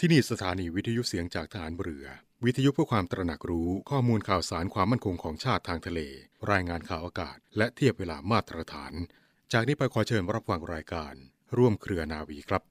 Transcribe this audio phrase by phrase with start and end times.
[0.00, 2.06] ที่นี่สถานีวิทยุเสียงจากทหารเรือ
[2.44, 6.00] วิทยุเพื่อความตระหนักรู้ข้อมูลข่าวสารความมั่นคงของชาติทางทะเล
[6.50, 8.92] รายงานข่าวอากาศ และเทียบเวลามาตรฐาน
[9.52, 11.14] จากนี้ไปขอเชิญรับฟังรายการ
[11.56, 12.62] ร่วมเครือนาวีครับ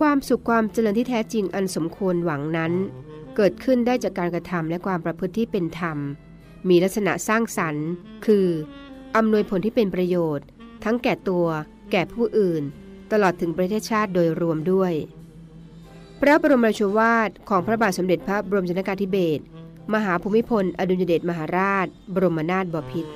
[0.00, 2.72] ความสุขความเจริญที่แท้จริงอันสมควรหวังนั้น
[3.36, 5.98] เกิดขึ้นได้จากการกระทำและความประพฤติที่เป็นธรรม
[6.68, 7.88] มีลักษณะสร้างสรรค์
[8.26, 8.46] คือ
[9.16, 10.46] อำนวยผลที่เป็นประโยชน์
[10.84, 11.46] ทั้งแก่ตัว
[11.92, 12.62] แก่ผู้อื่น
[13.12, 14.92] ตลอดถึงประเทศชาติโดยรวมด้วย
[16.20, 19.42] พระบรมราชวาทของพระบาทสมเด็จพระบรมชนกาธิเบศร
[19.94, 23.10] มหาภูมิพล อดุลยเดชมหาราช บรมนาถบพิตร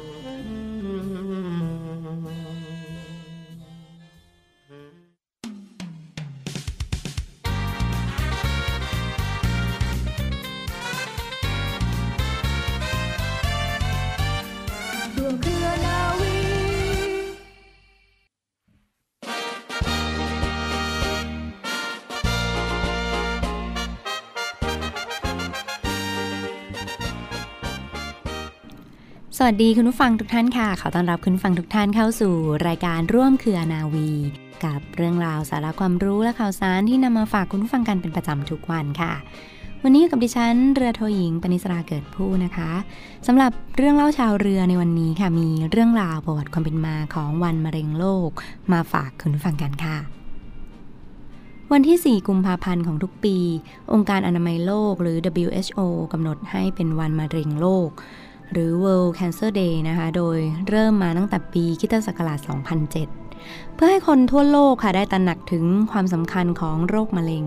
[29.52, 32.34] วัสดีคุณผู้ฟังทุกท่านค่ะ ขอต้อนรับคุณผู้ฟังทุกท่านเข้าสู่
[32.66, 34.10] รายการร่วมเครือนาวี
[34.64, 39.12] กับเรื่องราวสาระความรู้และข่าวสารที่นำมาฝากคุณผู้ฟังกันเป็นประจำทุกวันค่ะ
[39.82, 42.70] วันนี้อยู่กับดิฉันเรือโทหญิงปณิสราเกิดผู้นะคะ
[43.26, 48.30] สำหรับเรื่องเล่าชาวเรือในวันนี้ค่ะมีเรื่องราวประวัติความเป็นมาของวันมะเร็งโลก
[48.72, 49.96] มาฝากคุณผู้ฟังกันค่ะ
[51.72, 53.36] วันที่ 4 กุมภาพันธ์ของทุกปี
[53.92, 55.80] องค์การอนามัยโลกหรือ WHO
[56.12, 57.90] กำหนดให้เป็นวันมะเร็งโลก
[58.52, 62.38] หรือ World Cancer Day นะคะ โดยเริ่มมาตั้งแต่ปีคิตศักราช
[63.08, 67.44] 2007 เพื่อให้คนทั่วโลกค่ะได้ตระหนักถึงความสำคัญของโรคมะเร็ง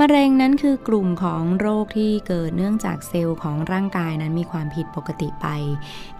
[0.00, 5.46] มะเร็งนั้นคือกลุ่มของโรคที่เกิดเนื่องจากเซลล์ของร่างกายนั้นมีความผิดปกติไป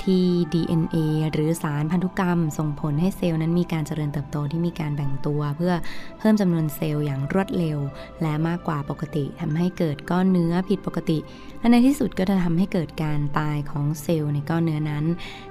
[0.05, 0.97] ที่ DNA
[1.33, 5.75] หรือสารพันธุกรรม ส่งผลให้เซลล์นั้นมีการเจริญเติบโตที่มีการแบ่งตัว เพื่อ
[6.19, 7.79] เพิ่มจำนวนเซลล์อย่างรวดเร็ว
[8.23, 11.19] และมากกว่าปกติทำให้เกิดก้อนเนื้อผิดปกติ
[11.65, 15.05] และในที่สุดก็จะทำให้เกิดการตายของเซลล์ในก้อนเนื้อนั้น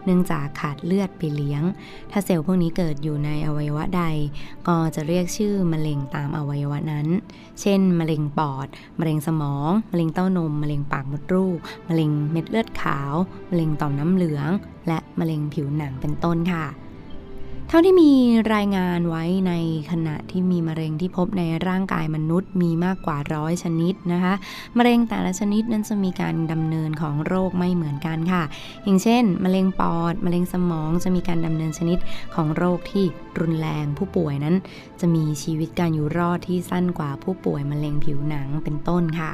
[0.05, 1.63] เนื่องจากขาดเลือดไปเลี้ยง
[2.11, 4.03] ถ้าเซลล์พวกนี้เกิดอยู่ในอวัยวะใด
[4.67, 7.07] ก็จะเรียกชื่อมะเร็งตามอวัยวะนั้น
[7.61, 8.67] เช่น มะเร็งปอด
[8.99, 11.57] มะเร็งสมอง มะเร็งเต้านม มะเร็งปากมดลูก
[11.89, 13.13] มะเร็งเม็ดเลือดขาว
[13.49, 14.49] มะเร็งต่อมน้ำเหลือง
[14.87, 16.65] และมะเร็งผิวหนังเป็นต้นค่ะ
[17.69, 18.11] เท่าที่มี
[18.55, 19.53] รายงานไว้ใน
[19.91, 24.33] ขณะที่มีมะเร็งที่พบในร่างกายมนุษย์มีมากกว่าร้อยชนิดนะคะ
[24.77, 28.43] มะเร็งแต่ละชนิดนั้นจะมีการดำเนินของโรคไม่เหมือนกันค่ะ
[28.83, 31.99] อย่างเช่น มะเร็งปอด มะเร็งสมองจะมีการดำเนินชนิด
[32.35, 33.05] ของโรคที่
[33.39, 34.55] รุนแรงผู้ป่วยนั้น
[34.99, 39.31] จะมีชีวิตการอยู่รอดที่สั้นกว่าผู้ป่วยมะเร็งผิวหนังเป็นต้นค่ะ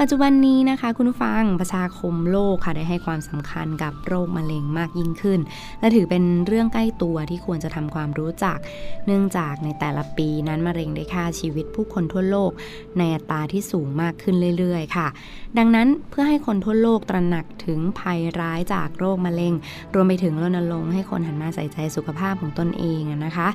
[0.00, 5.40] ปัจจุบันนี้นะคะ คุณผู้ฟังประชาคมโลกค่ะได้ให้ความสำคัญกับโรคมะเร็งมากยิ่งขึ้น
[5.80, 8.58] และถือเป็นเรื่องใกล้ตัวที่ควรจะทำความรู้จัก
[9.06, 12.50] เนื่องจากในแต่ละปีนั้นมะเร็งได้ฆ่าชีวิตผู้คนทั่วโลก
[12.98, 15.08] ในอัตราที่สูงมากขึ้นเรื่อยๆ ค่ะ
[15.58, 19.52] ดังนั้นเพื่อให้คนทั่วโลกตระหนักถึงภัยร้ายจากโรคมะเร็ง
[19.94, 23.48] รวมไปถึงรณรงค์ให้คนหันมาใส่ใจสุขภาพของตนเองนะคะ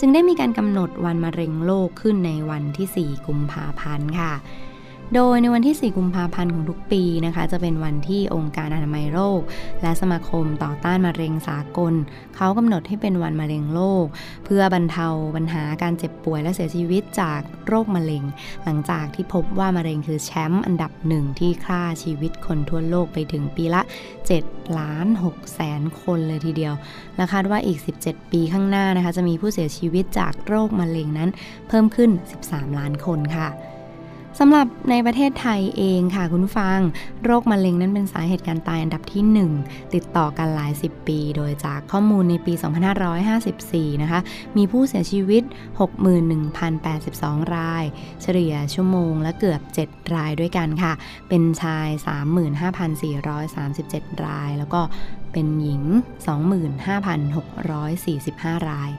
[0.00, 4.34] จึงได้มีการกำหนดวันมะเร็งโลกขึ้นในวันที่ 4 กุมภาพันธ์ค่ะ
[5.14, 9.40] โดยในวันที่ 4 กุมภาพันธ์ของทุกปีนะคะ จะเป็นวันที่องค์การอนามัยโลก
[9.82, 11.94] และสมาคมต่อต้านมะเร็งสากล
[12.36, 14.06] เขากำหนดให้เป็นวันมะเร็งโลก
[14.44, 18.24] เพื่อบรรเทาปัญหาการเจ็บป่วยและเสียชีวิตจากโรคมะเร็ง
[18.64, 23.82] หลังจากที่พบว่ามะเร็งคือแชมป์อันดับหนึ่งที่ฆ่าชีวิตคนทั่วโลกไปถึงปีละ
[24.30, 26.74] 7 ล้าน6แสนคนเลยทีเดียว
[27.16, 31.30] และคาดว่าอีก 17 ปีข้างหน้านะคะ จะมีผู้เสียชีวิตจากโรคมะเร็งนั้น
[31.68, 32.10] เพิ่มขึ้น
[32.44, 33.48] 13 ล้านคนค่ะ
[34.40, 36.78] สำหรับในประเทศไทยเองค่ะคุณฟัง
[37.24, 39.22] โรคมะเร็งนั้นเป็นสาเหตุการตายอันดับที่
[39.62, 42.52] 1 ติดต่อกันหลาย 10 ปี โดยจากข้อมูลในปี
[43.28, 44.20] 2554 นะคะ
[44.56, 45.42] มีผู้เสียชีวิต
[46.28, 47.84] 61,082 ราย
[48.22, 50.92] เฉลี่ยชั่วโมงและเกือบ 7 รายด้วยกันค่ะ
[51.28, 51.88] เป็นชาย
[53.46, 54.80] 35,437 ราย แล้วก็
[55.32, 55.82] เป็นหญิง
[56.66, 58.92] 25,645 ราย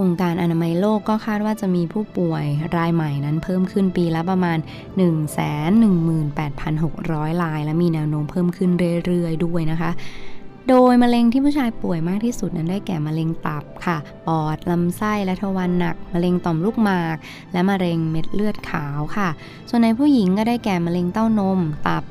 [0.00, 2.44] องค์การอนามัยโลกก็คาดว่าจะมีผู้ป่วย
[2.76, 4.58] รายใหม่นั้นเพิ่มขึ้นปีละประมาณ
[5.80, 8.70] 118,600 ราย และมีแนวโน้มเพิ่มขึ้น
[9.06, 9.90] เรื่อยๆ ด้วยนะคะ
[10.70, 13.96] โดยมะเร็งที่ผู้ชายป่วยมากที่สุดนั้นได้แก่มะเร็งตับค่ะ
[14.26, 17.16] ปอด ลำไส้ และทวารหนัก มะเร็งต่อมลูกหมาก
[17.52, 19.28] และมะเร็งเม็ดเลือดขาวค่ะ
[19.68, 22.04] ส่วนในผู้หญิงก็ได้แก่มะเร็งเต้านม ตับ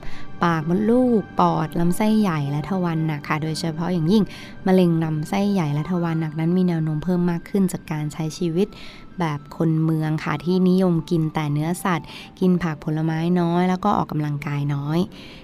[0.43, 4.23] ปากมดลูก ปอด ลำไส้ใหญ่ และทวารหนักค่ะ โดยเฉพาะอย่างยิ่ง
[4.67, 8.67] มะเร็งลำไส้ใหญ่และทวารหนักนั้นมีแนวโน้มเพิ่มมากขึ้นจากการใช้ชีวิต
[9.19, 12.07] แบบคนเมืองค่ะที่นิยมกินแต่เนื้อสัตว์
[12.39, 14.99] กินผักผลไม้น้อย แล้วก็ออกกำลังกายน้อย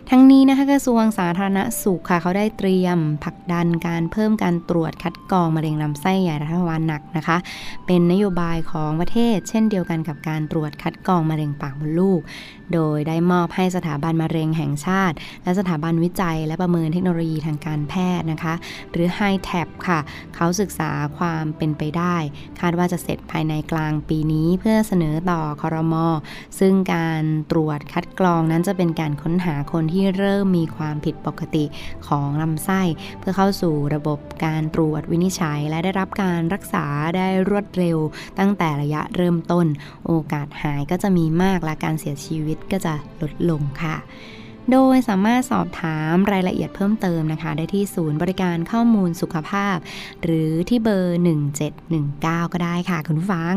[0.10, 7.38] ทั้งนี้นะคะกระทรวงสาธารณสุขค่ะเขาได้เตรียมผลักดันการเพิ่มการตรวจคัดกรองมะเร็งลำไส้ใหญ่และทวาลหนักนะคะ
[7.86, 12.22] เป็นนโยบายของประเทศ เช่นเดียวกันกับการตรวจคัดกรองมะเร็งปากมดลูก
[12.74, 18.54] โดยได้มอบให้สถาบันมะเร็งแห่งชาติ และสถาบันวิจัย และประเมินเทคโนโลยีทางการแพทย์นะคะ
[18.92, 20.00] หรือ h i t a p ค่ะ
[20.36, 22.16] เขาศึกษาความเป็นไปได้
[22.60, 26.08] คาดว่าจะเสร็จภายในกลางปีนี้เพื่อเสนอต่อคอรมอ
[26.60, 31.66] ซึ่งการตรวจคัดกรองนั้นจะเป็นการค้นหาคนที่เริ่มมีความผิดปกติ
[32.08, 32.82] ของลำไส้
[33.20, 36.86] เพื่อเข้าสู่ระบบการตรวจวินิจฉัย และได้รับการรักษา
[37.18, 37.98] ได้รวดเร็ว
[38.40, 39.66] ตั้งแต่ระยะเริ่มต้น
[40.06, 43.96] โอกาสหายก็จะมีมากและการเสียชีวิตก็จะลดลงค่ะ
[44.72, 49.78] โดยสามารถสอบถามรายละเอียดเพิ่มเติมนะคะ ได้ที่ศูนย์บริการข้อมูลสุขภาพ
[50.24, 51.20] หรือที่เบอร์
[51.86, 53.56] 1719 ก็ได้ค่ะคุณผู้ฟัง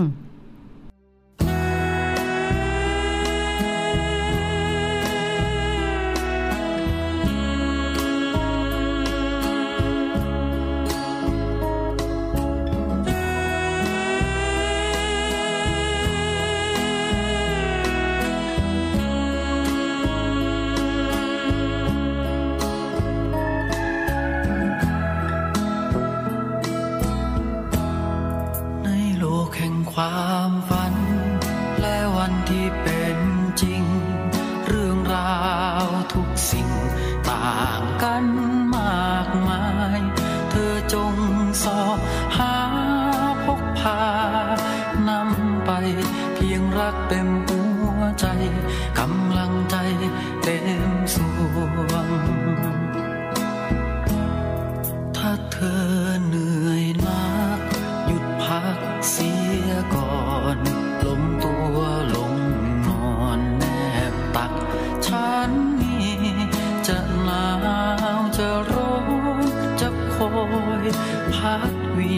[71.34, 72.14] พัดวี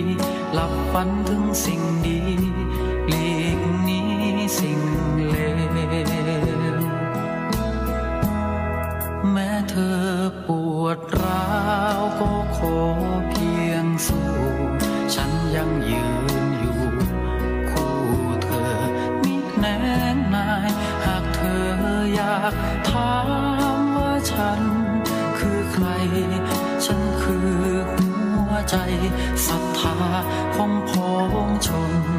[0.52, 2.20] หลับฝันถึงสิ่งดี
[3.08, 4.08] หลีกนี้
[4.58, 4.80] สิ่ง
[5.28, 5.54] เลว
[9.32, 10.04] แม้เธอ
[10.46, 10.48] ป
[10.82, 11.48] วดร้า
[11.98, 12.78] วก็ขอ
[13.30, 14.30] เพียงสู้
[15.14, 16.06] ฉันยังยื
[16.42, 16.80] นอยู่
[17.70, 17.96] คู่
[18.42, 18.68] เธอ
[19.22, 19.64] มิแน
[20.14, 20.70] งนาย
[21.04, 21.64] หากเธอ
[22.14, 22.54] อยาก
[22.88, 23.14] ถา
[23.78, 24.62] มว่าฉัน
[25.38, 25.86] คือใคร
[26.84, 27.63] ฉันคือ
[28.68, 28.74] ใจ
[29.46, 29.96] ศรัทธา
[30.54, 32.13] ของพ้องชน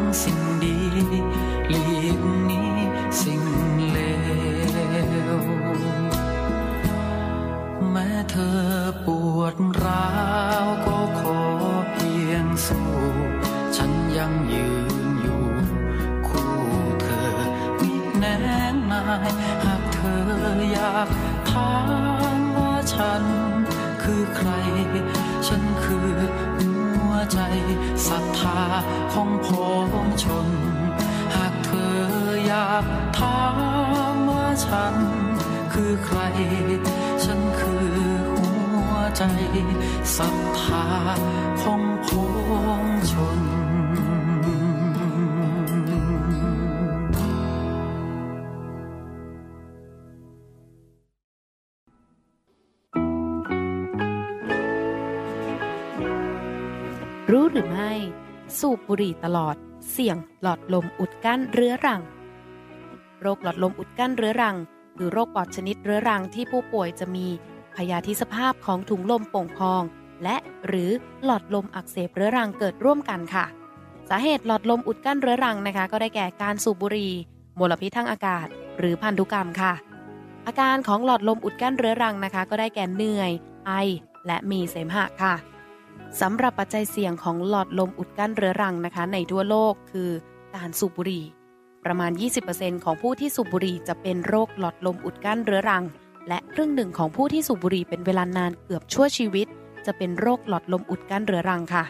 [0.00, 0.76] งสิ่งดี
[1.68, 1.86] หลี
[2.18, 2.20] ก
[2.50, 2.72] นี้
[3.20, 3.42] สิ่ง
[3.90, 3.98] เล
[5.38, 5.42] ว
[7.90, 8.60] แม้เธอ
[9.06, 9.54] ปวด
[9.84, 10.08] ร้า
[10.64, 11.40] วก็ขอ
[11.92, 12.88] เพียงสู้
[13.76, 14.68] ฉันยังยื
[15.06, 15.44] นอยู่
[16.26, 16.54] คู่
[17.02, 17.28] เธอ
[17.80, 18.24] มิแน
[18.72, 19.30] งนาย
[19.64, 20.22] หากเธอ
[20.72, 21.08] อยาก
[21.48, 21.72] ถา
[22.36, 23.24] มว่าฉัน
[24.02, 24.50] คือใคร
[25.46, 26.10] ฉันคือ
[27.32, 27.38] ใจ
[28.08, 28.60] ศรัทธา
[29.12, 29.70] ของพ้อ
[30.06, 30.48] งชน
[31.34, 31.98] หากเธอ
[32.46, 32.84] อยาก
[33.18, 33.42] ถา
[34.14, 34.94] มว่าฉัน
[35.72, 36.18] คือใคร
[37.24, 37.88] ฉันคือ
[38.38, 38.50] หั
[38.90, 39.22] วใจ
[40.16, 40.86] ศรัทธา
[41.62, 42.28] ของพ้อ
[42.82, 43.53] งชน
[57.54, 57.92] หรือไม่
[58.58, 59.56] สูบบุหรี่ตลอด
[59.90, 62.00] เสี่ยงหลอดลมอุดกั้นเรื้อรัง
[63.20, 64.56] โรคหลอดลมอุดกั้นเรื้อรัง
[64.96, 67.26] คือโรคปอดชนิดเรื้อรังที่ผู้ป่วยจะมี
[67.76, 69.82] พยาธิสภาพของถุงลมโป่งพอง
[70.24, 70.90] และหรือ
[71.24, 73.44] หลอดลมอักเสบเรื้อรังเกิดร่วมกันค่ะ
[74.10, 77.12] สาเหตุหลอดลมอุดกั้นเรื้อรังนะคะ ก็ได้แก่การสูบบุหรี่
[77.58, 78.46] มลพิษทางอากาศ
[78.78, 79.72] หรือพันธุกรรมค่ะ
[80.46, 83.30] อาการของหลอดลมอุดกั้นเรื้อรังนะคะ ก็ได้แก่เหนื่อย
[83.66, 83.72] ไอ
[84.26, 85.34] และมีเสมหะค่ะ
[86.20, 90.10] สำหรับปัจจัยเสี่ยงของหลอดลมอุดกั้นเรื้อรังนะคะ ในทั่วโลกคือ
[90.56, 91.24] การสูบบุหรี่
[91.84, 92.12] ประมาณ
[92.48, 95.84] 20%ของผู้ที่สูบบุหรี่จะเป็นโรคหลอดลมอุดกั้นเรื้อรัง
[96.28, 99.46] และครึ่งหนึ่งของผู้ที่สูบบุหรี่เป็นเวลานานเกือบชั่วชีวิต
[99.86, 101.84] จะเป็นโรคหลอดลมอุดกั้นเรื้อรังค่ะ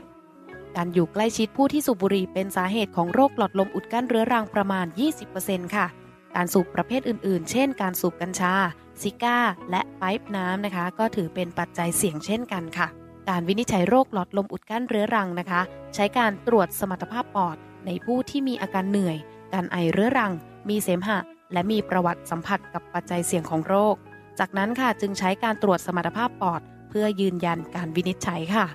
[0.77, 4.87] การอยู่ใกล้ชิดผู้ที่สูบบุหรี่เป็นสาเหตุของโรคหลอดลมอุดกั้นเรื้อรังประมาณ
[5.31, 5.87] 20%ค่ะ
[6.35, 8.55] การสูบประเภทอื่นๆ เช่น การสูบกัญชา
[9.03, 9.39] ซิก้า
[9.71, 12.89] และไป๊ป์น้ำนะคะ ก็ถือเป็นปัจจัยเสี่ยงเช่นกันค่ะ
[13.29, 15.61] การวินิจฉัยโรคหลอดลมอุดกั้นเรื้อรังนะคะ
[15.95, 19.17] ใช้การตรวจสมรรถภาพปอด ในผู้ที่มีอาการเหนื่อย
[19.53, 20.33] การไอเรื้อรัง
[20.69, 21.19] มีเสมหะ
[21.53, 23.95] และมีประวัติสัมผัสกับปัจจัยเสี่ยงของโรค
[24.39, 28.67] จากนั้นค่ะจึงใช้การตรวจสมรรถภาพปอด เพื่อยืนยันการวินิจฉัยค่ะ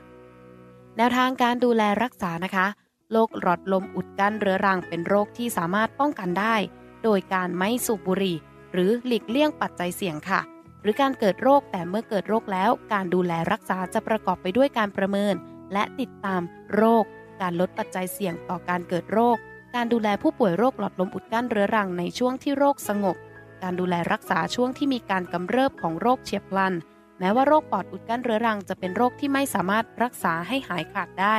[0.97, 2.65] แนวทางการดูแลรักษานะคะ
[3.11, 6.55] โรคหลอดลมอุดกั้นเรื้อรังเป็นโรคที่สามารถป้องกันได้
[7.03, 8.37] โดยการไม่สูบบุหรี่
[8.73, 10.39] หรือหลีกเลี่ยงปัจจัยเสี่ยงค่ะ
[10.81, 15.35] หรือการเกิดโรคแต่เมื่อเกิดโรคแล้ว การดูแลรักษาจะประกอบไปด้วยการประเมิน
[15.73, 16.41] และติดตาม
[16.75, 17.03] โรค
[17.41, 19.37] การลดปัจจัยเสี่ยงต่อการเกิดโรค
[19.75, 23.15] การดูแลผู้ป่วยโรคหลอดลมอุดกั้นเรื้อรังในช่วงที่โรคสงบ
[23.63, 26.73] การดูแลรักษาช่วงที่มีการกำเริบของโรคเฉียบพลัน
[27.19, 31.37] แม้ว่าโรคปอดอุดกั้นเรื้อรังจะเป็นโรคที่ไม่สามารถรักษาให้หายขาดได้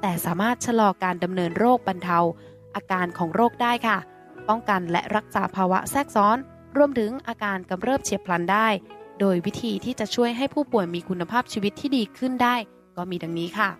[0.00, 2.18] แต่สามารถชะลอการดำเนินโรคบรรเทา
[2.74, 3.98] อาการของโรคได้ค่ะ
[4.48, 6.38] ป้องกันและรักษาภาวะแทรกซ้อน
[6.76, 8.68] รวมถึงอาการกำเริบเฉียบพลันได้
[9.20, 12.56] โดยวิธีที่จะช่วยให้ผู้ป่วยมีคุณภาพชีวิตที่ดีขึ้นได้
[12.96, 13.70] ก็มีดังนี้ค่ะ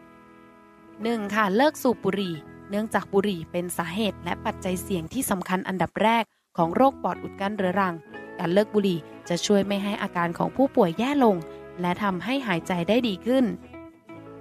[0.62, 1.34] 1.
[1.34, 2.34] ค่ะเลิกสูบบุหรี่
[2.70, 6.24] เนื่องจากบุหรี่เป็นสาเหตุและปัจจัยเสี่ยงที่สำคัญอันดับแรก
[6.56, 7.94] ของโรคปอดอุดกั้นเรื้อรัง
[8.38, 11.36] การเลิกบุหรี่จะช่วยไม่ให้อาการของผู้ป่วยแย่ลง
[11.80, 13.44] และทำให้หายใจได้ดีขึ้น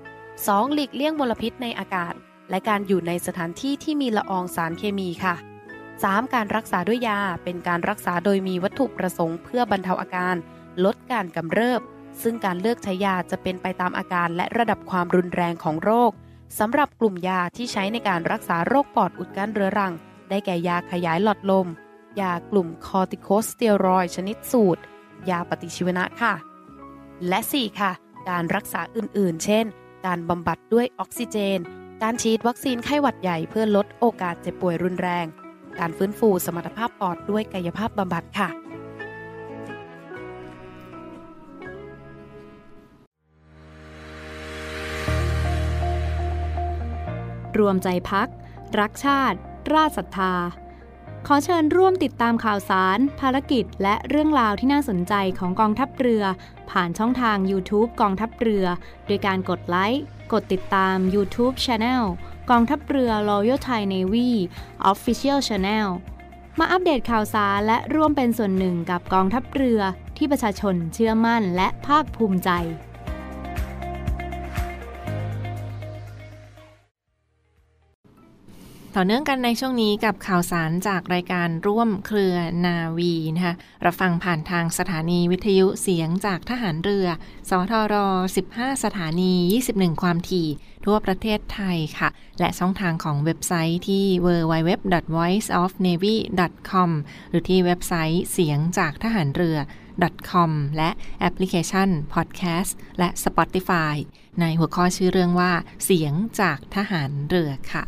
[0.10, 0.74] 2.
[0.74, 2.14] หลีกเลี่ยงมลพิษในอากาศ
[2.50, 5.36] และการอยู่ในสถานที่ที่มีละอองสารเคมีค่ะ
[6.06, 6.34] 3.
[6.36, 10.36] การรักษาด้วยยา เป็นการรักษาโดยมีวัตถุประสงค์เพื่อบรรเทาอาการ
[10.86, 11.82] ลดการกำเริบ
[12.22, 16.12] ซึ่งการเลือกใช้ยาจะเป็นไปตามอาการและระดับความรุนแรงของโรค
[16.60, 19.94] สำหรับกลุ่มยาที่ใช้ในการรักษาโรคปอดอุดกั้นเรื้อรัง
[20.30, 21.68] ได้แก่ยาขยายหลอดลม
[22.22, 24.82] ยากลุ่มคอร์ติโคสเตียรอยด์ชนิดสูด
[25.30, 26.34] ยาปฏิชีวนะค่ะ
[27.28, 27.80] และ 4.
[27.80, 27.92] ค่ะ
[28.30, 29.66] การรักษาอื่นๆ เช่น
[30.06, 31.60] การบำบัดด้วยออกซิเจน
[32.04, 35.26] การฉีดวัคซีนไข้หวัดใหญ่เพื่อลดโอกาสเจ็บป่วยรุนแรง
[35.80, 38.50] การฟื้นฟูสมรรถภาพปอดด้วยกายภาพบำบัดค่ะ
[47.60, 48.28] รวมใจพัก
[48.80, 49.38] รักชาติ
[49.74, 50.34] ราชศรัทธา
[51.30, 56.24] ขอเชิญร่วมติดตามข่าวสาร ภารกิจ และเรื่องราวที่น่าสนใจของกองทัพเรือ
[56.70, 58.66] ผ่านช่องทาง YouTube กองทัพเรือ
[59.08, 60.04] โดยการกดไลค์
[60.34, 62.04] กดติดตาม YouTube Channel
[62.50, 64.30] กองทัพเรือ Royal Thai Navy
[64.92, 65.88] Official Channel
[66.60, 69.82] มาอัปเดตข่าวสารและร่วมเป็นส่วนหนึ่งกับกองทัพเรือ
[70.18, 72.50] ที่ประชาชนเชื่อมั่นและภาคภูมิใจ
[79.00, 82.36] ต่อเนื่องกันในช่วงนี้กับข่าวสารจากรายการร่วมเครือ
[82.66, 87.08] นาวีนะคะรับฟังผ่านทางสถานีวิทยุเสียงจากทหารเรือ
[87.50, 87.96] สทร
[88.44, 89.34] 15 สถานี
[89.68, 90.48] 21 ความถี่
[90.86, 96.90] ทั่วประเทศไทยค่ะ และช่องทางของเว็บไซต์ที่ www.voiceofnavy.com
[97.30, 99.58] หรือที่เว็บไซต์เสียงจากทหารเรือ
[100.32, 100.90] .com และ
[101.20, 103.96] แอปพลิเคชัน Podcast และ Spotify
[104.42, 105.52] ในหัวข้อชื่อเรื่องว่า
[105.86, 107.86] เสียงจากทหารเรือค่ะ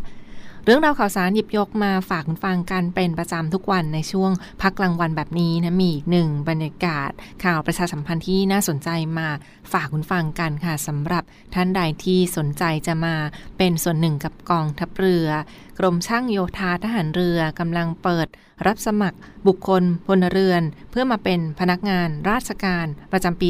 [0.70, 7.12] เรื่องราวข่าวสารหยิบยกมาฝากคุณฟังกันเป็นประจำทุกวันในช่วงพักกลางวันแบบนี้นะมีอีกหนึ่งบรรยากาศ
[7.44, 9.28] ข่าวประชาสัมพันธ์ที่น่าสนใจมา
[9.72, 11.24] ฝากคุณฟังกันค่ะสำหรับ
[11.54, 13.16] ท่านใดที่สนใจจะมา
[13.58, 15.28] เป็นส่วนหนึ่งกับกองทัพเรือ
[15.80, 18.28] กรมช่างโยธาทหารเรือกำลังเปิด
[18.68, 23.50] รับสมัครบุคคลพลเรือน เพื่อมาเป็นพนักงานราชการประจำปี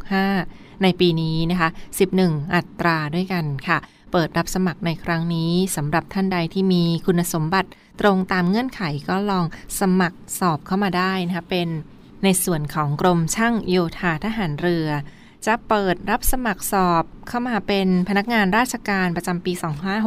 [0.00, 1.68] 2565 ในปีนี้นะคะ
[2.10, 3.78] 11 อัตราด้วยกันค่ะ
[4.12, 9.44] เปิดรับสมัครในครั้งนี้สำหรับท่านใดที่มีคุณสมบัติตรงตามเงื่อนไขก็ลอง
[9.80, 11.68] สมัครสอบเข้ามาได้นะคะเป็น
[12.24, 14.88] ในส่วนของกรมช่างโยธาทหารเรือ
[15.46, 19.52] จะเปิดรับสมัครสอบเข้ามาเป็นพนักงานราชการประจำปี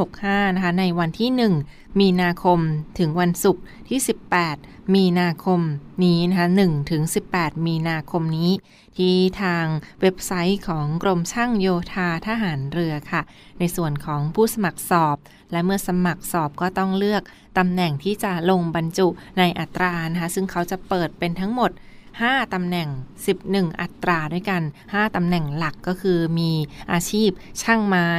[0.02, 1.30] 2565 นะคะ ในวันที่
[1.66, 2.60] 1 มีนาคม
[3.00, 4.00] ถึงวันศุกร์ที่
[4.48, 5.60] 18 มีนาคม
[6.04, 7.02] นี้นะคะ1ถึง
[7.34, 8.52] 18 มีนาคมนี้
[8.98, 9.66] ที่ทาง
[10.02, 13.22] เว็บไซต์ของกรมช่างโยธาทหารเรือค่ะ
[13.60, 15.18] ในส่วนของผู้สมัครสอบ
[15.52, 17.24] และเมื่อสมัครสอบก็ต้องเลือก
[17.58, 19.08] ตำแหน่งที่จะลงบรรจุ
[19.38, 21.72] ในอัตรานะคะ ซึ่งเขาจะเปิดเป็นทั้งหมด
[22.20, 22.90] 5 ตำแหน่ง
[23.36, 26.52] 11 อัตราด้วยกัน 5 ตำแหน่งหลักก็คือมี
[26.92, 27.30] อาชีพ
[27.64, 28.10] ช่างไม้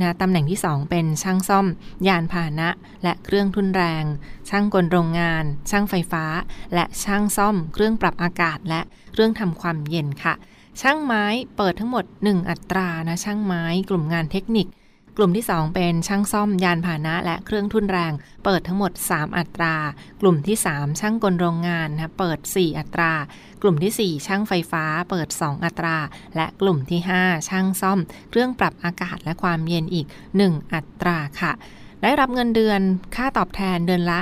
[0.00, 1.66] นะตำแหน่งที่ 2 เป็นช่างซ่อม
[2.06, 2.68] ยานพาหนะ
[3.02, 4.04] และเครื่องทุนแรง
[4.50, 6.24] ช่างกลโรงงาน ช่างไฟฟ้า
[6.74, 8.80] และช่างซ่อม เครื่องปรับอากาศ และ
[9.12, 10.34] เครื่องทำความเย็นค่ะ
[10.80, 11.24] ช่างไม้
[11.56, 14.66] เปิดทั้งหมด 1 อัตรานะช่างไม้กลุ่มงานเทคนิค
[15.16, 18.12] กลุ่มที่ 2 เป็นช่างซ่อมยานพาหนะ และเครื่องทุนแรง
[18.44, 19.74] เปิดทั้งหมด 3 อัตรา
[20.20, 23.12] กลุ่มที่ 3 ช่างกลโรงงานนะเปิด 4 อัตรา
[23.62, 25.96] กลุ่มที่ 4 ช่างไฟฟ้า เปิด 2 อัตรา
[26.36, 27.98] และกลุ่มที่ 5 ช่างซ่อม
[28.30, 30.06] เครื่องปรับอากาศและความเย็นอีก
[30.38, 31.52] 1 อัตราค่ะ
[32.02, 32.80] ได้รับเงินเดือน
[33.16, 34.18] ค่าตอบแทนเดือนละ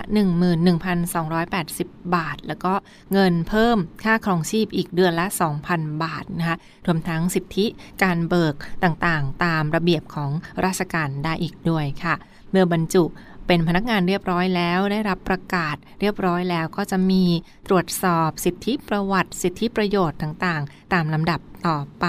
[1.24, 2.72] 11,280 บาท แล้วก็
[3.12, 5.26] เงินเพิ่มค่าครองชีพอีกเดือนละ
[5.64, 6.56] 2,000 บาทนะคะ
[6.86, 7.66] รวมทั้งสิทธิ
[8.02, 8.54] การเบิก
[8.84, 10.30] ต่างๆ ตามระเบียบของ
[10.64, 12.14] ราชการได้อีกด้วยค่ะ
[12.50, 13.04] เมื่อบรรจุ
[13.46, 17.24] เป็นพนักงานเรียบร้อยแล้วได้รับประกาศเรียบร้อยแล้วก็จะมี
[17.68, 22.06] ตรวจสอบสิทธิประวัติ สิทธิประโยชน์ต่างๆ ตามลำดับต่อไป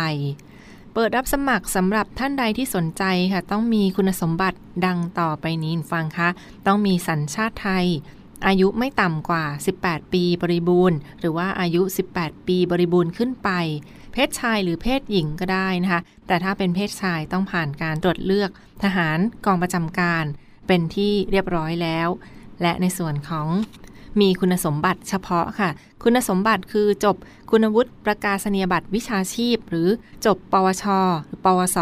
[1.01, 3.03] เปิดรับสมัครสำหรับท่านใดที่สนใจ
[3.33, 6.29] ค่ะ ต้องมีคุณสมบัติดังต่อไปนี้ฟังคะ
[6.67, 7.85] ต้องมีสัญชาติไทย
[8.47, 9.45] อายุไม่ต่ำกว่า
[9.79, 11.81] 18 ปีบริบูรณ์ หรือว่าอายุ
[12.15, 13.49] 18 ปีบริบูรณ์ขึ้นไป
[14.13, 18.49] เพศชายหรือเพศหญิงก็ได้นะคะ แต่ถ้าเป็นเพศชายต้องผ่านการตรวจเลือก
[18.83, 20.25] ทหารกองประจำการ
[20.67, 22.07] เป็นที่เรียบร้อยแล้ว
[22.61, 23.47] และในส่วนของ
[24.19, 25.69] มีคุณสมบัติเฉพาะค่ะ
[26.03, 27.15] คุณสมบัติคือจบ
[27.49, 29.87] คุณวุฒิประกาศนียบัตรวิชาชีพ หรือ
[30.25, 30.85] จบ ปวช
[31.25, 31.79] หรือปวส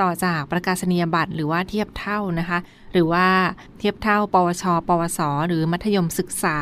[0.00, 2.58] ต่อจากประกาศนียบัตรหรือว่าเทียบเท่านะคะ
[2.92, 3.26] หรือว่า
[3.78, 6.58] เทียบเท่า ปวช ปวส หรือมัธยมศึกษา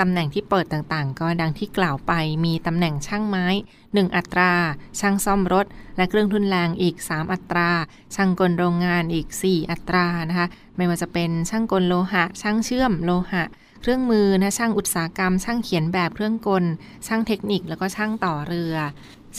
[0.00, 2.12] ตำแหน่งที่เปิดต่างๆ ก็ดังที่กล่าวไป
[2.44, 3.46] มีตำแหน่งช่างไม้
[3.80, 4.52] 1 อัตรา
[5.00, 7.70] ช่างซ่อมรถ และเครื่องทุนแรงอีก 3 อัตรา
[8.14, 10.46] ช่างกลโรงงานอีก 4 อัตรานะคะ
[10.76, 13.44] ไม่ว่าจะเป็นช่างกลโลหะ ช่างเชื่อมโลหะ
[13.80, 16.64] เครื่องมือนะช่างอุตสาหกรรม ช่างเขียนแบบเครื่องกล
[17.06, 18.74] ช่างเทคนิคแล้วก็ช่างต่อเรือ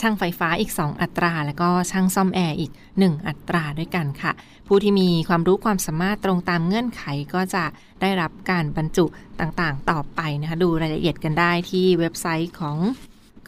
[0.00, 4.32] ช่างไฟฟ้าอีก 2 อัตรา แล้วก็ช่างซ่อมแอร์อีก 1 อัตราด้วยกันค่ะ
[4.66, 7.02] ผู้ที่มีความรู้ความสามารถตรงตามเงื่อนไข
[7.34, 7.64] ก็จะ
[8.00, 9.06] ได้รับการบรรจุ
[9.40, 12.78] ต่างๆ ต่อไปนะคะดูรายละเอียดกันได้ที่เว็บไซต์ของ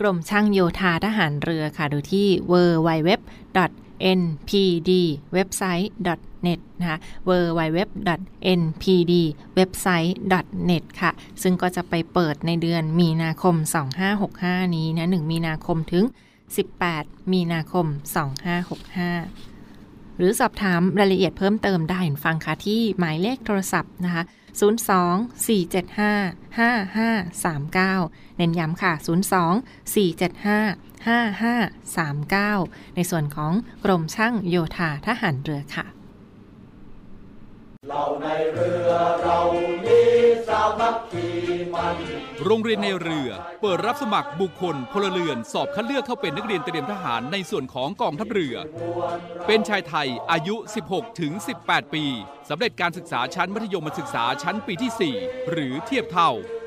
[0.01, 2.53] กรมช่างโยธาทหารเรือค่ะ ดูที่ w
[2.87, 3.11] w w
[4.19, 4.91] npd
[5.37, 5.89] website
[6.47, 6.99] net นะคะ
[7.29, 7.79] w w w
[8.61, 9.13] npd
[9.59, 10.13] website
[10.69, 11.11] net ค่ะ
[11.43, 13.55] ซึ่งก็จะไปเปิดในเดือนมีนาคม
[14.15, 16.05] 2565 นี้นะ 1 มีนาคมถึง
[16.69, 17.87] 18 มีนาคม
[18.63, 24.23] 2565 หรือสอบถามรายละเอียดเพิ่มเติมได้ฟังค่ะที่หมายเลขโทรศัพท์นะคะ
[24.55, 29.05] 02 475 5539 เน้นย้ำค่ะ 02
[29.95, 33.53] 475 5539 ในส่วนของ
[33.85, 35.87] กรมช่างโยธาทหารเรือค่ะ
[37.91, 38.91] เราในเรือ
[39.23, 39.39] เรา
[39.87, 40.11] นี้
[40.49, 41.29] สามัคคี
[41.75, 41.97] มัน
[42.45, 43.29] โรงเรียนในเรือ
[43.63, 48.57] เปิดรับสมัครบุคคลพลเรือนสอบคัดเลือกเข้าเป็นนักเรียนเตรียมทหารในส่วนของกองทัพเรือ
[49.47, 50.57] เป็นชายไทยอายุ
[50.89, 51.33] 16 ถึง
[51.65, 52.05] 18 ปี
[52.49, 56.31] สำเร็จการศึกษาชั้นมัธยมศึกษาชั้นปีที่ 4 หรือเทียบเท่า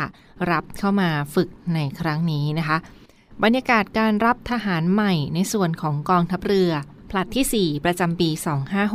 [0.50, 2.76] รับเข้ามาฝึกในครั้งนี้นะคะ
[3.42, 6.72] บรรยากาศการรับทหารใหม่ในส่วนของกองทัพเรือ
[7.10, 8.30] ผลัดที่ 4 ประจำปี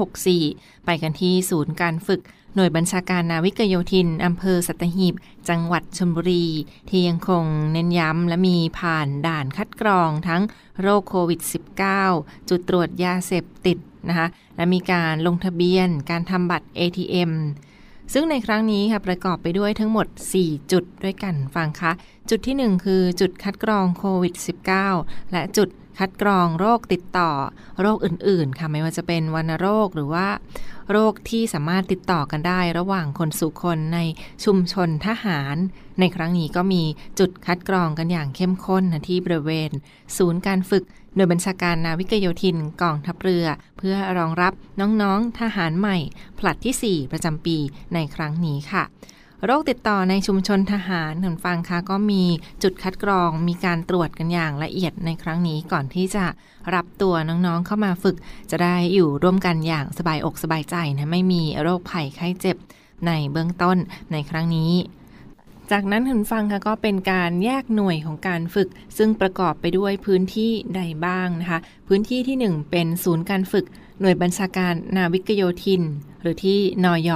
[0.10, 2.22] 2564 ไปกันที่ศูนย์การฝึก
[2.56, 5.16] หน่วยบัญชาการนาวิกโยธิน อำเภอสัตหีบ
[5.50, 6.48] จังหวัดชลบุรี
[6.90, 10.42] ที่ยังคงเน้นย้ำและมีผ่านด่านคัดกรองทั้ง
[10.82, 11.40] โรคโควิด
[11.96, 13.78] -19 จุดตรวจยาเสพติด
[14.10, 17.32] นะคะ และมีการลงทะเบียนการทำบัตร ATM
[18.14, 20.08] ซึ่งในครั้งนี้ค่ะประกอบไปด้วยทั้งหมด
[20.40, 21.92] 4 จุดด้วยกันฟังคะ
[22.30, 24.34] จุดที่ 1 คือจุดคัดกรองโควิด
[24.84, 27.32] -19 และจุด คัดกรองโรคติดต่อ
[27.82, 30.28] โรคอื่นๆ ค่ะ ไม่ว่าจะเป็นวัณโรคหรือว่า
[30.92, 34.00] โรคที่สามารถติดต่อกันได้ ระหว่างคนสู่คนใน
[34.46, 35.56] ชุมชนทหาร
[36.00, 36.84] ในครั้งนี้ก็มี
[37.20, 39.72] จุดคัดกรองกันอย่างเข้มข้นนะที่บริเวณ
[40.18, 40.84] ศูนย์การฝึก
[41.16, 43.46] โดยบัญชาการนาวิกโยธินกองทัพเรือ
[43.78, 45.98] เพื่อรองรับน้องๆทหารใหม่
[46.40, 47.58] ผลัดที่ 4 ประจำปี
[47.94, 48.84] ในครั้งนี้ค่ะ
[49.46, 52.24] โรคติดต่อในชุมชนทหารหนุนฟังคะก็มี
[52.64, 56.26] จุดคัดกรองมีการตรวจกันอย่างละเอียดในครั้งนี้ก่อนที่จะ
[56.76, 58.16] รับตัวน้องๆเข้ามาฝึก
[58.52, 62.58] จะได้อยู่ร่วมกันอย่างสบายอกสบายใจนะไม่มีโรคภัยไข้เจ็บ
[63.08, 63.78] ในเบื้องต้น
[64.12, 64.74] ในครั้งนี้
[65.72, 73.66] จากนั้นหุนฟังค่ะก็เป็นการแยกหน่วยของการฝึก ซึ่งประกอบไปด้วยพื้นที่ใดบ้างนะคะ พื้นที่ที่ 1 เป็นศูนย์การฝึก
[74.02, 75.84] หน่วยบัญชาการนาวิกโยธิน
[76.22, 77.10] หรือที่นอย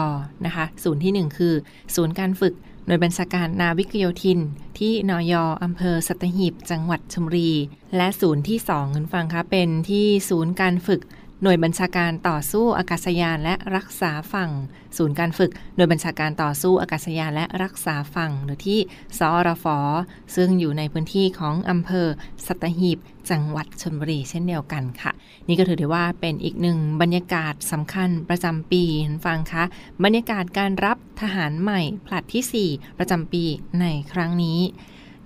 [0.46, 1.54] นะคะศูนย์ที่ 1 คือ
[1.96, 2.54] ศูนย์การฝึก
[2.86, 4.40] หน่วยบัญชาการนาวิกโยธิน
[4.80, 7.52] ที่นอยอำเภอสัตหีบ จังหวัดชลบุรี
[7.96, 11.02] และศูนย์ที่2คุณฟังคะเป็นที่ศูนย์การฝึก
[11.46, 14.52] หน่วยบัญชาการต่อสู้อากาศยานและรักษาฝั่ง
[14.98, 18.80] ศูนย์การฝึก หน่วยบัญชาการต่อสู้อากาศยานและรักษาฝั่งหรือที่
[19.20, 19.66] สอรฟ
[20.36, 22.08] ซึ่งอยู่ในพื้นที่ของอำเภอ
[22.46, 22.98] สัตหีบ
[23.30, 25.12] จังหวัดชลบุรีเช่นเดียวกันค่ะ
[25.48, 29.64] นี่ก็ถือได้ว่าเป็นอีกหนึ่งบรรยากาศสำคัญประจำปีคุณฟังคะ
[30.04, 33.44] บรรยากาศการรับทหารใหม่ผลัดที่ 4 ประจำปี
[33.82, 34.60] ในครั้งนี้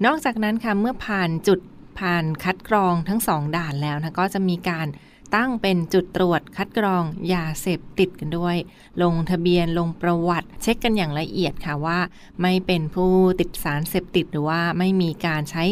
[0.06, 1.60] นอกจากนั้นค่ะเมื่อผ่านจุด
[2.00, 4.88] ผ่านคัดกรองทั้งสองด่านแล้วนะก็จะมีการ
[5.36, 8.58] ตั้งเป็นจุดตรวจคัดกรองยาเสพติดกันด้วย
[9.02, 12.00] ลงทะเบียนลงประวัติ เช็คกันอย่างละเอียดค่ะว่า
[12.42, 15.64] ไม่เป็นผู้ติดสารเสพติดหรือว่าไม่มีการใช้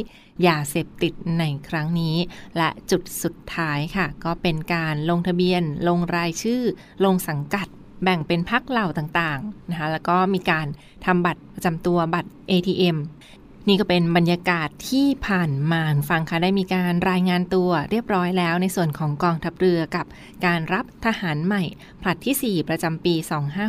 [0.47, 2.15] ยาเสพติดในครั้งนี้
[2.57, 6.61] และจุดสุดท้ายค่ะ ก็เป็นการลงทะเบียน ลงรายชื่อ
[7.05, 7.67] ลงสังกัด
[8.03, 10.67] แบ่งเป็นพักเหล่าต่างๆนะคะแล้วก็มีการ
[11.05, 12.97] ทำบัตรประจำตัวบัตร ATM
[13.67, 20.05] นี่ก็เป็นบรรยากาศที่ผ่านมาฟังค่ะได้มีการรายงานตัวเรียบร้อยแล้วในส่วนของกองทัพเรือกับ
[20.45, 21.63] การรับทหารใหม่
[22.01, 23.15] ผลัดที่ 4 ประจำปี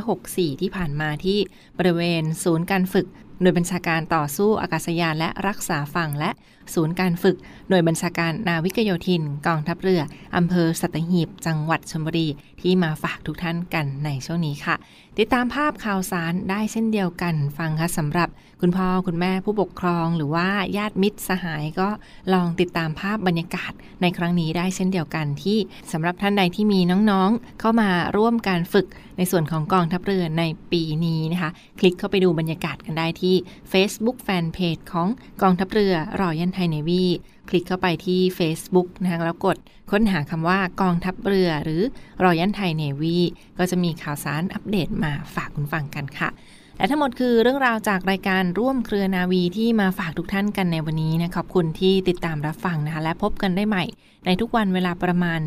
[0.02, 1.38] 2564 ที่ผ่านมาที่
[1.78, 3.06] บริเวณศูนย์การฝึก
[3.40, 6.30] โดยบัญชาการต่อสู้อากาศยานและรักษาฝั่งและ
[6.74, 7.36] ศูนย์การฝึก
[7.70, 10.02] โดยบัญชาการนาวิกโยธิน กองทัพเรือ
[10.36, 12.28] อำเภอสัตหีบ จังหวัดชลบุรี
[12.60, 14.76] ที่มาฝากทุกท่านกันในช่วงนี้ค่ะ
[15.18, 18.28] ติดตามภาพข่าวสารได้เช่นเดียวกันฟังค่ะสำหรับ
[18.60, 21.88] คุณพ่อคุณแม่ผู้ปกครองหรือว่าญาติมิตรสหายก็
[22.32, 25.58] ลองติดตามภาพบรรยากาศในครั้งนี้ได้เช่นเดียวกันที่
[25.92, 28.86] สำหรับท่านใดที่มีน้องๆ เข้ามาร่วมการฝึก
[29.18, 33.34] ในส่วนของกองทัพเรือในปีนี้นะคะ คลิกเข้าไปดูบรรยากาศกันได้ที่
[33.72, 35.08] Facebook Fanpage ของ
[35.42, 37.04] กองทัพเรือรอยันไทยเนวี
[37.48, 39.56] คลิกเข้าไปที่ Facebook นะคะแล้วกด
[39.90, 41.82] ค้นหาคำว่ากองทัพเรือหรือ
[42.22, 43.16] รอยันไทยเนวี
[43.58, 46.30] ก็จะมีข่าวสารอัปเดตมาฝากคุณฟังกันค่ะ
[46.78, 53.84] และทั้งหมดคือเรื่องราวจากรายการร่วมเครือนาวีที่มาฝากทุกท่านกันในวันนี้นะขอบคุณที่ติดตามรับฟังนะคะและพบกันได้ใหม่
[54.26, 55.40] ในทุกวันเวลาประมาณ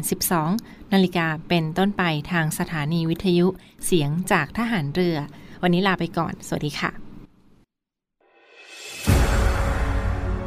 [0.43, 3.47] 12 นาฬิกาเป็นต้นไปทางสถานีวิทยุ
[3.85, 5.17] เสียงจากทหารเรือ
[5.63, 7.08] วันนี้ลาไปก่อน สวัสดีค่ะ